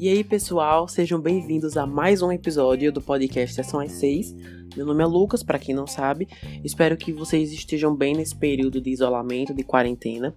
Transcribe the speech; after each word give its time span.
E 0.00 0.08
aí, 0.08 0.22
pessoal, 0.22 0.86
sejam 0.86 1.20
bem-vindos 1.20 1.76
a 1.76 1.84
mais 1.84 2.22
um 2.22 2.30
episódio 2.30 2.92
do 2.92 3.02
podcast 3.02 3.54
Sessão 3.54 3.80
às 3.80 3.92
6. 3.92 4.32
Meu 4.76 4.86
nome 4.86 5.02
é 5.02 5.06
Lucas, 5.06 5.42
para 5.42 5.58
quem 5.58 5.74
não 5.74 5.88
sabe. 5.88 6.28
Espero 6.64 6.96
que 6.96 7.12
vocês 7.12 7.52
estejam 7.52 7.96
bem 7.96 8.14
nesse 8.14 8.36
período 8.36 8.80
de 8.80 8.90
isolamento, 8.90 9.52
de 9.52 9.64
quarentena. 9.64 10.36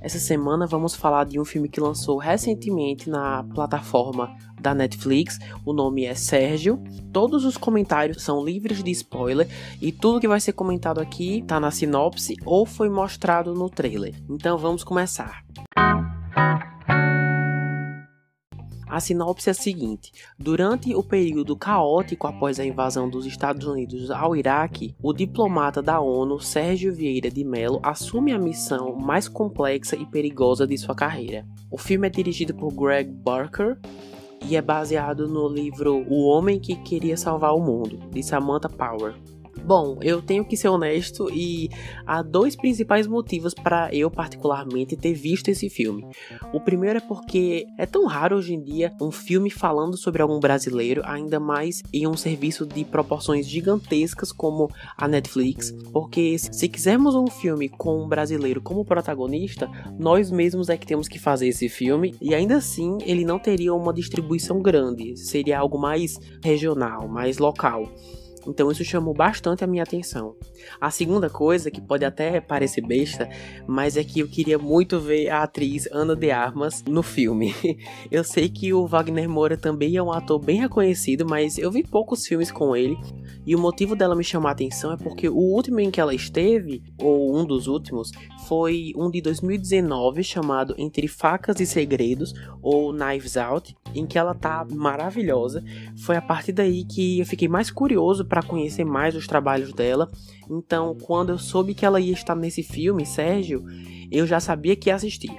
Essa 0.00 0.18
semana 0.18 0.66
vamos 0.66 0.94
falar 0.94 1.24
de 1.24 1.38
um 1.38 1.44
filme 1.44 1.68
que 1.68 1.78
lançou 1.78 2.16
recentemente 2.16 3.10
na 3.10 3.44
plataforma 3.54 4.34
da 4.58 4.74
Netflix. 4.74 5.38
O 5.64 5.74
nome 5.74 6.04
é 6.04 6.14
Sérgio. 6.14 6.82
Todos 7.12 7.44
os 7.44 7.56
comentários 7.56 8.22
são 8.22 8.42
livres 8.42 8.82
de 8.82 8.90
spoiler 8.90 9.46
e 9.80 9.92
tudo 9.92 10.20
que 10.20 10.28
vai 10.28 10.40
ser 10.40 10.54
comentado 10.54 11.00
aqui 11.00 11.44
tá 11.46 11.60
na 11.60 11.70
sinopse 11.70 12.34
ou 12.46 12.64
foi 12.64 12.88
mostrado 12.88 13.54
no 13.54 13.68
trailer. 13.68 14.14
Então 14.28 14.56
vamos 14.56 14.82
começar. 14.82 15.44
A 18.90 18.98
sinopse 18.98 19.48
é 19.48 19.52
a 19.52 19.54
seguinte: 19.54 20.12
durante 20.36 20.92
o 20.96 21.02
período 21.02 21.56
caótico 21.56 22.26
após 22.26 22.58
a 22.58 22.64
invasão 22.64 23.08
dos 23.08 23.24
Estados 23.24 23.64
Unidos 23.64 24.10
ao 24.10 24.34
Iraque, 24.34 24.96
o 25.00 25.12
diplomata 25.12 25.80
da 25.80 26.00
ONU 26.00 26.40
Sérgio 26.40 26.92
Vieira 26.92 27.30
de 27.30 27.44
Mello 27.44 27.78
assume 27.84 28.32
a 28.32 28.38
missão 28.38 28.96
mais 28.96 29.28
complexa 29.28 29.94
e 29.94 30.04
perigosa 30.04 30.66
de 30.66 30.76
sua 30.76 30.96
carreira. 30.96 31.46
O 31.70 31.78
filme 31.78 32.08
é 32.08 32.10
dirigido 32.10 32.52
por 32.52 32.72
Greg 32.72 33.08
Barker 33.08 33.78
e 34.44 34.56
é 34.56 34.62
baseado 34.62 35.28
no 35.28 35.48
livro 35.48 36.04
O 36.08 36.24
Homem 36.24 36.58
que 36.58 36.74
Queria 36.74 37.16
Salvar 37.16 37.54
o 37.54 37.60
Mundo, 37.60 37.96
de 38.10 38.24
Samantha 38.24 38.68
Power. 38.68 39.14
Bom, 39.70 39.98
eu 40.02 40.20
tenho 40.20 40.44
que 40.44 40.56
ser 40.56 40.66
honesto 40.66 41.30
e 41.32 41.70
há 42.04 42.22
dois 42.22 42.56
principais 42.56 43.06
motivos 43.06 43.54
para 43.54 43.88
eu 43.94 44.10
particularmente 44.10 44.96
ter 44.96 45.14
visto 45.14 45.46
esse 45.46 45.70
filme. 45.70 46.04
O 46.52 46.58
primeiro 46.58 46.98
é 46.98 47.00
porque 47.00 47.68
é 47.78 47.86
tão 47.86 48.04
raro 48.04 48.36
hoje 48.36 48.52
em 48.52 48.60
dia 48.60 48.92
um 49.00 49.12
filme 49.12 49.48
falando 49.48 49.96
sobre 49.96 50.22
algum 50.22 50.40
brasileiro, 50.40 51.02
ainda 51.04 51.38
mais 51.38 51.84
em 51.92 52.04
um 52.04 52.16
serviço 52.16 52.66
de 52.66 52.84
proporções 52.84 53.46
gigantescas 53.46 54.32
como 54.32 54.68
a 54.96 55.06
Netflix, 55.06 55.70
porque 55.92 56.36
se 56.36 56.68
quisermos 56.68 57.14
um 57.14 57.28
filme 57.28 57.68
com 57.68 58.02
um 58.02 58.08
brasileiro 58.08 58.60
como 58.60 58.84
protagonista, 58.84 59.70
nós 59.96 60.32
mesmos 60.32 60.68
é 60.68 60.76
que 60.76 60.84
temos 60.84 61.06
que 61.06 61.20
fazer 61.20 61.46
esse 61.46 61.68
filme 61.68 62.12
e 62.20 62.34
ainda 62.34 62.56
assim 62.56 62.98
ele 63.02 63.24
não 63.24 63.38
teria 63.38 63.72
uma 63.72 63.94
distribuição 63.94 64.60
grande, 64.60 65.16
seria 65.16 65.60
algo 65.60 65.78
mais 65.78 66.18
regional, 66.42 67.06
mais 67.06 67.38
local. 67.38 67.88
Então 68.46 68.70
isso 68.70 68.84
chamou 68.84 69.14
bastante 69.14 69.62
a 69.64 69.66
minha 69.66 69.82
atenção. 69.82 70.34
A 70.80 70.90
segunda 70.90 71.28
coisa, 71.28 71.70
que 71.70 71.80
pode 71.80 72.04
até 72.04 72.40
parecer 72.40 72.80
besta, 72.80 73.28
mas 73.66 73.96
é 73.96 74.04
que 74.04 74.20
eu 74.20 74.28
queria 74.28 74.58
muito 74.58 74.98
ver 75.00 75.28
a 75.28 75.42
atriz 75.42 75.86
Ana 75.92 76.16
de 76.16 76.30
Armas 76.30 76.82
no 76.84 77.02
filme. 77.02 77.54
Eu 78.10 78.24
sei 78.24 78.48
que 78.48 78.72
o 78.72 78.86
Wagner 78.86 79.28
Moura 79.28 79.56
também 79.56 79.96
é 79.96 80.02
um 80.02 80.12
ator 80.12 80.38
bem 80.38 80.60
reconhecido, 80.60 81.26
mas 81.28 81.58
eu 81.58 81.70
vi 81.70 81.82
poucos 81.82 82.26
filmes 82.26 82.50
com 82.50 82.74
ele. 82.74 82.96
E 83.46 83.54
o 83.54 83.58
motivo 83.58 83.94
dela 83.96 84.14
me 84.14 84.24
chamar 84.24 84.50
a 84.50 84.52
atenção 84.52 84.92
é 84.92 84.96
porque 84.96 85.28
o 85.28 85.36
último 85.36 85.80
em 85.80 85.90
que 85.90 86.00
ela 86.00 86.14
esteve, 86.14 86.82
ou 86.98 87.36
um 87.36 87.44
dos 87.44 87.66
últimos, 87.66 88.10
foi 88.46 88.92
um 88.96 89.10
de 89.10 89.20
2019 89.20 90.22
chamado 90.22 90.74
Entre 90.76 91.08
Facas 91.08 91.60
e 91.60 91.66
Segredos, 91.66 92.34
ou 92.62 92.92
Knives 92.92 93.36
Out, 93.36 93.76
em 93.94 94.06
que 94.06 94.18
ela 94.18 94.34
tá 94.34 94.66
maravilhosa. 94.70 95.64
Foi 96.04 96.16
a 96.16 96.22
partir 96.22 96.52
daí 96.52 96.84
que 96.84 97.20
eu 97.20 97.26
fiquei 97.26 97.48
mais 97.48 97.70
curioso 97.70 98.24
para 98.30 98.42
conhecer 98.42 98.84
mais 98.84 99.16
os 99.16 99.26
trabalhos 99.26 99.72
dela. 99.72 100.08
Então, 100.48 100.96
quando 101.02 101.30
eu 101.30 101.38
soube 101.38 101.74
que 101.74 101.84
ela 101.84 102.00
ia 102.00 102.14
estar 102.14 102.36
nesse 102.36 102.62
filme, 102.62 103.04
Sérgio, 103.04 103.64
eu 104.10 104.24
já 104.26 104.38
sabia 104.38 104.76
que 104.76 104.88
ia 104.88 104.94
assistir 104.94 105.30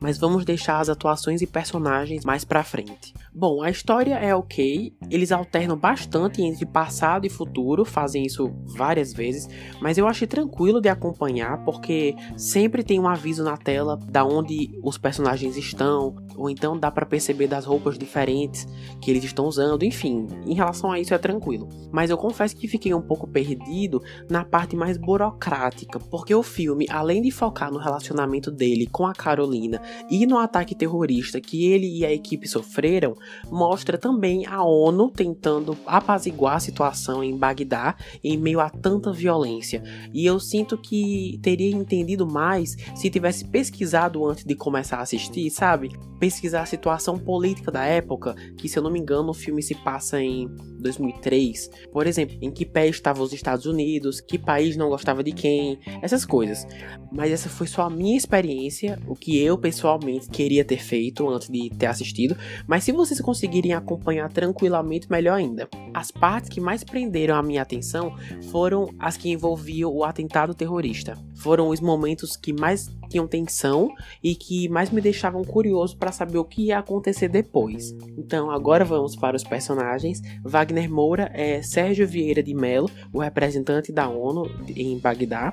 mas 0.00 0.18
vamos 0.18 0.44
deixar 0.44 0.80
as 0.80 0.88
atuações 0.88 1.42
e 1.42 1.46
personagens 1.46 2.24
mais 2.24 2.44
pra 2.44 2.64
frente. 2.64 3.14
Bom, 3.32 3.62
a 3.62 3.70
história 3.70 4.14
é 4.14 4.34
ok, 4.34 4.94
eles 5.10 5.30
alternam 5.30 5.76
bastante 5.76 6.42
entre 6.42 6.64
passado 6.64 7.26
e 7.26 7.30
futuro, 7.30 7.84
fazem 7.84 8.24
isso 8.24 8.50
várias 8.64 9.12
vezes, 9.12 9.48
mas 9.80 9.98
eu 9.98 10.08
achei 10.08 10.26
tranquilo 10.26 10.80
de 10.80 10.88
acompanhar 10.88 11.62
porque 11.64 12.14
sempre 12.36 12.82
tem 12.82 12.98
um 12.98 13.08
aviso 13.08 13.44
na 13.44 13.56
tela 13.56 13.96
da 14.10 14.24
onde 14.24 14.78
os 14.82 14.96
personagens 14.96 15.56
estão, 15.56 16.16
ou 16.34 16.48
então 16.48 16.78
dá 16.78 16.90
para 16.90 17.04
perceber 17.04 17.46
das 17.46 17.64
roupas 17.64 17.98
diferentes 17.98 18.66
que 19.00 19.10
eles 19.10 19.24
estão 19.24 19.46
usando, 19.46 19.84
enfim, 19.84 20.26
em 20.46 20.54
relação 20.54 20.90
a 20.90 20.98
isso 20.98 21.14
é 21.14 21.18
tranquilo. 21.18 21.68
Mas 21.92 22.10
eu 22.10 22.16
confesso 22.16 22.56
que 22.56 22.68
fiquei 22.68 22.94
um 22.94 23.02
pouco 23.02 23.26
perdido 23.26 24.02
na 24.30 24.44
parte 24.44 24.76
mais 24.76 24.96
burocrática, 24.96 25.98
porque 25.98 26.34
o 26.34 26.42
filme, 26.42 26.86
além 26.90 27.22
de 27.22 27.30
focar 27.30 27.70
no 27.70 27.78
relacionamento 27.78 28.50
dele 28.50 28.86
com 28.86 29.06
a 29.06 29.12
Carolina 29.12 29.75
e 30.10 30.26
no 30.26 30.38
ataque 30.38 30.74
terrorista 30.74 31.40
que 31.40 31.66
ele 31.66 31.98
e 31.98 32.04
a 32.04 32.12
equipe 32.12 32.46
sofreram, 32.48 33.14
mostra 33.50 33.98
também 33.98 34.46
a 34.46 34.62
ONU 34.62 35.10
tentando 35.10 35.76
apaziguar 35.86 36.56
a 36.56 36.60
situação 36.60 37.22
em 37.22 37.36
Bagdá 37.36 37.96
em 38.22 38.36
meio 38.36 38.60
a 38.60 38.70
tanta 38.70 39.12
violência. 39.12 39.82
E 40.12 40.24
eu 40.26 40.38
sinto 40.38 40.76
que 40.76 41.38
teria 41.42 41.74
entendido 41.74 42.26
mais 42.26 42.76
se 42.94 43.10
tivesse 43.10 43.44
pesquisado 43.44 44.24
antes 44.26 44.44
de 44.44 44.54
começar 44.54 44.98
a 44.98 45.02
assistir, 45.02 45.50
sabe? 45.50 45.90
Pesquisar 46.18 46.62
a 46.62 46.66
situação 46.66 47.18
política 47.18 47.70
da 47.70 47.84
época, 47.84 48.34
que 48.56 48.68
se 48.68 48.78
eu 48.78 48.82
não 48.82 48.90
me 48.90 48.98
engano 48.98 49.30
o 49.30 49.34
filme 49.34 49.62
se 49.62 49.74
passa 49.74 50.20
em 50.20 50.48
2003. 50.78 51.70
Por 51.92 52.06
exemplo, 52.06 52.36
em 52.40 52.50
que 52.50 52.64
pé 52.64 52.88
estavam 52.88 53.24
os 53.24 53.32
Estados 53.32 53.66
Unidos, 53.66 54.20
que 54.20 54.38
país 54.38 54.76
não 54.76 54.88
gostava 54.88 55.22
de 55.22 55.32
quem, 55.32 55.78
essas 56.02 56.24
coisas. 56.24 56.66
Mas 57.12 57.32
essa 57.32 57.48
foi 57.48 57.66
só 57.66 57.82
a 57.82 57.90
minha 57.90 58.16
experiência, 58.16 58.98
o 59.06 59.14
que 59.14 59.38
eu 59.38 59.58
pessoalmente 59.66 60.28
queria 60.28 60.64
ter 60.64 60.78
feito 60.78 61.28
antes 61.28 61.48
de 61.48 61.70
ter 61.70 61.86
assistido. 61.86 62.36
Mas 62.68 62.84
se 62.84 62.92
vocês 62.92 63.20
conseguirem 63.20 63.72
acompanhar 63.72 64.32
tranquilamente, 64.32 65.10
melhor 65.10 65.34
ainda. 65.34 65.68
As 65.92 66.12
partes 66.12 66.48
que 66.48 66.60
mais 66.60 66.84
prenderam 66.84 67.34
a 67.34 67.42
minha 67.42 67.62
atenção 67.62 68.14
foram 68.52 68.88
as 68.96 69.16
que 69.16 69.28
envolviam 69.28 69.92
o 69.92 70.04
atentado 70.04 70.54
terrorista. 70.54 71.18
Foram 71.34 71.68
os 71.68 71.80
momentos 71.80 72.36
que 72.36 72.52
mais 72.52 72.88
tinham 73.08 73.26
tensão 73.26 73.92
e 74.22 74.34
que 74.34 74.68
mais 74.68 74.90
me 74.90 75.00
deixavam 75.00 75.42
curioso 75.42 75.96
para 75.96 76.12
saber 76.12 76.38
o 76.38 76.44
que 76.44 76.66
ia 76.66 76.78
acontecer 76.78 77.28
depois. 77.28 77.92
Então, 78.16 78.50
agora 78.50 78.84
vamos 78.84 79.16
para 79.16 79.36
os 79.36 79.44
personagens. 79.44 80.20
Wagner 80.44 80.90
Moura 80.90 81.30
é 81.34 81.60
Sérgio 81.62 82.06
Vieira 82.06 82.42
de 82.42 82.54
Mello, 82.54 82.90
o 83.12 83.18
representante 83.18 83.92
da 83.92 84.08
ONU 84.08 84.44
em 84.76 84.98
Bagdá. 84.98 85.52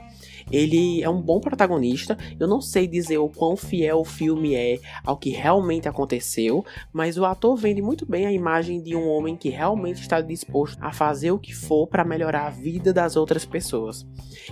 Ele 0.53 1.01
é 1.01 1.09
um 1.09 1.19
bom 1.19 1.39
protagonista. 1.39 2.15
Eu 2.39 2.47
não 2.47 2.61
sei 2.61 2.87
dizer 2.87 3.17
o 3.17 3.27
quão 3.27 3.57
fiel 3.57 3.99
o 3.99 4.05
filme 4.05 4.53
é 4.53 4.79
ao 5.03 5.17
que 5.17 5.31
realmente 5.31 5.89
aconteceu, 5.89 6.63
mas 6.93 7.17
o 7.17 7.25
ator 7.25 7.55
vende 7.55 7.81
muito 7.81 8.05
bem 8.05 8.27
a 8.27 8.31
imagem 8.31 8.79
de 8.79 8.95
um 8.95 9.09
homem 9.09 9.35
que 9.35 9.49
realmente 9.49 10.01
está 10.01 10.21
disposto 10.21 10.77
a 10.79 10.93
fazer 10.93 11.31
o 11.31 11.39
que 11.39 11.53
for 11.53 11.87
para 11.87 12.05
melhorar 12.05 12.45
a 12.45 12.51
vida 12.51 12.93
das 12.93 13.15
outras 13.15 13.45
pessoas. 13.45 14.05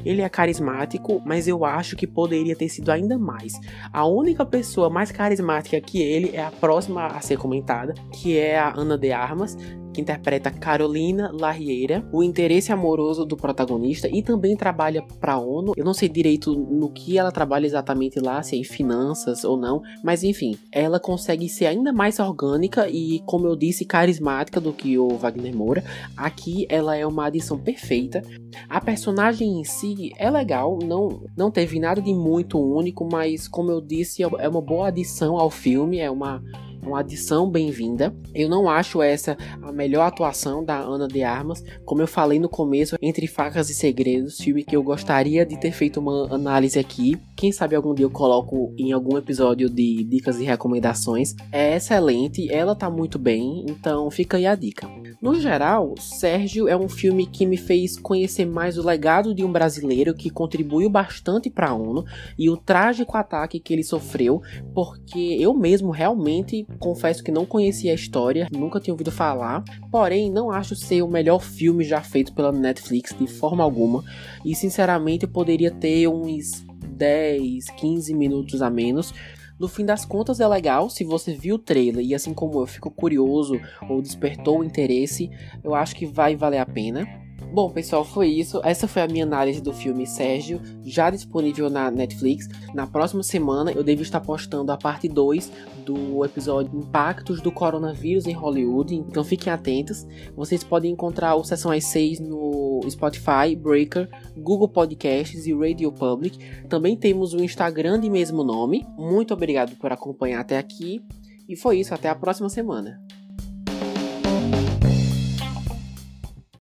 Ele 0.03 0.21
é 0.23 0.29
carismático, 0.29 1.21
mas 1.23 1.47
eu 1.47 1.63
acho 1.63 1.95
que 1.95 2.07
poderia 2.07 2.55
ter 2.55 2.69
sido 2.69 2.89
ainda 2.89 3.19
mais. 3.19 3.53
A 3.93 4.07
única 4.07 4.43
pessoa 4.43 4.89
mais 4.89 5.11
carismática 5.11 5.79
que 5.79 6.01
ele 6.01 6.35
é 6.35 6.43
a 6.43 6.51
próxima 6.51 7.05
a 7.05 7.21
ser 7.21 7.37
comentada, 7.37 7.93
que 8.11 8.37
é 8.37 8.57
a 8.57 8.73
Ana 8.75 8.97
de 8.97 9.11
Armas, 9.11 9.55
que 9.93 10.01
interpreta 10.01 10.51
Carolina 10.51 11.31
Larrieira, 11.33 12.07
o 12.11 12.23
interesse 12.23 12.71
amoroso 12.71 13.25
do 13.25 13.35
protagonista 13.35 14.07
e 14.07 14.21
também 14.21 14.55
trabalha 14.55 15.01
para 15.19 15.33
a 15.33 15.39
ONU. 15.39 15.73
Eu 15.75 15.85
não 15.85 15.93
sei 15.93 16.09
direito 16.09 16.53
no 16.53 16.89
que 16.89 17.17
ela 17.17 17.31
trabalha 17.31 17.65
exatamente 17.65 18.19
lá, 18.19 18.41
se 18.41 18.55
é 18.55 18.59
em 18.59 18.63
finanças 18.63 19.43
ou 19.43 19.57
não, 19.57 19.81
mas 20.03 20.23
enfim, 20.23 20.57
ela 20.71 20.99
consegue 20.99 21.47
ser 21.49 21.65
ainda 21.65 21.91
mais 21.91 22.19
orgânica 22.19 22.87
e, 22.89 23.21
como 23.25 23.47
eu 23.47 23.55
disse, 23.55 23.85
carismática 23.85 24.59
do 24.59 24.73
que 24.73 24.97
o 24.97 25.09
Wagner 25.09 25.55
Moura. 25.55 25.83
Aqui 26.15 26.65
ela 26.69 26.95
é 26.95 27.05
uma 27.05 27.27
adição 27.27 27.57
perfeita. 27.57 28.21
A 28.69 28.81
personagem 28.81 29.59
em 29.59 29.63
si 29.63 30.11
é 30.17 30.29
legal, 30.29 30.79
não, 30.83 31.23
não 31.37 31.51
teve 31.51 31.79
nada 31.79 32.01
de 32.01 32.13
muito 32.13 32.59
único, 32.59 33.07
mas 33.09 33.47
como 33.47 33.71
eu 33.71 33.81
disse, 33.81 34.23
é 34.23 34.49
uma 34.49 34.61
boa 34.61 34.87
adição 34.87 35.37
ao 35.37 35.49
filme, 35.49 35.99
é 35.99 36.09
uma 36.09 36.41
uma 36.85 36.99
adição 36.99 37.49
bem-vinda. 37.49 38.13
Eu 38.33 38.49
não 38.49 38.69
acho 38.69 39.01
essa 39.01 39.37
a 39.61 39.71
melhor 39.71 40.03
atuação 40.03 40.63
da 40.63 40.77
Ana 40.77 41.07
de 41.07 41.23
Armas. 41.23 41.63
Como 41.85 42.01
eu 42.01 42.07
falei 42.07 42.39
no 42.39 42.49
começo, 42.49 42.97
Entre 43.01 43.27
Facas 43.27 43.69
e 43.69 43.73
Segredos, 43.73 44.37
filme 44.37 44.63
que 44.63 44.75
eu 44.75 44.83
gostaria 44.83 45.45
de 45.45 45.59
ter 45.59 45.71
feito 45.71 45.99
uma 45.99 46.33
análise 46.33 46.79
aqui. 46.79 47.17
Quem 47.35 47.51
sabe 47.51 47.75
algum 47.75 47.93
dia 47.93 48.05
eu 48.05 48.09
coloco 48.09 48.73
em 48.77 48.91
algum 48.91 49.17
episódio 49.17 49.69
de 49.69 50.03
dicas 50.03 50.39
e 50.39 50.43
recomendações. 50.43 51.35
É 51.51 51.75
excelente, 51.75 52.51
ela 52.51 52.75
tá 52.75 52.89
muito 52.89 53.17
bem, 53.17 53.65
então 53.67 54.09
fica 54.11 54.37
aí 54.37 54.45
a 54.45 54.55
dica. 54.55 54.89
No 55.21 55.39
geral, 55.39 55.93
Sérgio 55.99 56.67
é 56.67 56.75
um 56.75 56.89
filme 56.89 57.25
que 57.27 57.45
me 57.45 57.57
fez 57.57 57.97
conhecer 57.99 58.45
mais 58.45 58.77
o 58.77 58.85
legado 58.85 59.35
de 59.35 59.43
um 59.43 59.51
brasileiro 59.51 60.13
que 60.13 60.29
contribuiu 60.29 60.89
bastante 60.89 61.49
para 61.49 61.69
a 61.69 61.75
ONU 61.75 62.03
e 62.37 62.49
o 62.49 62.57
trágico 62.57 63.15
ataque 63.17 63.59
que 63.59 63.73
ele 63.73 63.83
sofreu, 63.83 64.41
porque 64.73 65.37
eu 65.39 65.53
mesmo 65.53 65.91
realmente 65.91 66.65
confesso 66.79 67.23
que 67.23 67.31
não 67.31 67.45
conhecia 67.45 67.91
a 67.91 67.95
história, 67.95 68.47
nunca 68.51 68.79
tinha 68.79 68.93
ouvido 68.93 69.11
falar, 69.11 69.63
porém 69.91 70.31
não 70.31 70.51
acho 70.51 70.75
ser 70.75 71.01
o 71.01 71.07
melhor 71.07 71.41
filme 71.41 71.83
já 71.83 72.01
feito 72.01 72.33
pela 72.33 72.51
Netflix 72.51 73.15
de 73.17 73.27
forma 73.27 73.63
alguma, 73.63 74.03
e 74.45 74.55
sinceramente 74.55 75.27
poderia 75.27 75.71
ter 75.71 76.07
uns 76.07 76.65
10, 76.83 77.69
15 77.71 78.13
minutos 78.13 78.61
a 78.61 78.69
menos. 78.69 79.13
No 79.59 79.67
fim 79.67 79.85
das 79.85 80.05
contas 80.05 80.39
é 80.39 80.47
legal, 80.47 80.89
se 80.89 81.03
você 81.03 81.35
viu 81.35 81.55
o 81.55 81.59
trailer 81.59 82.03
e 82.03 82.15
assim 82.15 82.33
como 82.33 82.59
eu 82.59 82.65
ficou 82.65 82.91
curioso 82.91 83.59
ou 83.87 84.01
despertou 84.01 84.59
o 84.59 84.63
interesse, 84.63 85.29
eu 85.63 85.75
acho 85.75 85.95
que 85.95 86.05
vai 86.05 86.35
valer 86.35 86.57
a 86.57 86.65
pena. 86.65 87.07
Bom, 87.53 87.69
pessoal, 87.69 88.05
foi 88.05 88.27
isso. 88.27 88.61
Essa 88.63 88.87
foi 88.87 89.01
a 89.01 89.07
minha 89.07 89.25
análise 89.25 89.61
do 89.61 89.73
filme 89.73 90.07
Sérgio, 90.07 90.61
já 90.83 91.09
disponível 91.09 91.69
na 91.69 91.91
Netflix. 91.91 92.47
Na 92.73 92.87
próxima 92.87 93.23
semana 93.23 93.71
eu 93.71 93.83
devo 93.83 94.01
estar 94.01 94.21
postando 94.21 94.71
a 94.71 94.77
parte 94.77 95.09
2 95.09 95.51
do 95.85 96.23
episódio 96.23 96.77
Impactos 96.77 97.41
do 97.41 97.51
Coronavírus 97.51 98.25
em 98.25 98.33
Hollywood, 98.33 98.95
então 98.95 99.23
fiquem 99.23 99.51
atentos. 99.51 100.07
Vocês 100.33 100.63
podem 100.63 100.93
encontrar 100.93 101.35
o 101.35 101.43
Sessão 101.43 101.71
às 101.71 101.83
6 101.85 102.21
no 102.21 102.79
Spotify, 102.89 103.55
Breaker, 103.57 104.09
Google 104.37 104.69
Podcasts 104.69 105.45
e 105.45 105.53
Radio 105.53 105.91
Public. 105.91 106.39
Também 106.69 106.95
temos 106.95 107.33
o 107.33 107.43
Instagram 107.43 107.99
de 107.99 108.09
mesmo 108.09 108.43
nome. 108.43 108.85
Muito 108.97 109.33
obrigado 109.33 109.75
por 109.75 109.91
acompanhar 109.91 110.39
até 110.39 110.57
aqui. 110.57 111.01
E 111.49 111.55
foi 111.57 111.79
isso, 111.79 111.93
até 111.93 112.07
a 112.07 112.15
próxima 112.15 112.47
semana. 112.47 113.01